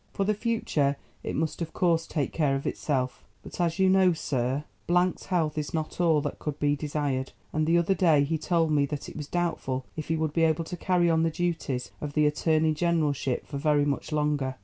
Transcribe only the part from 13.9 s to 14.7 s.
longer.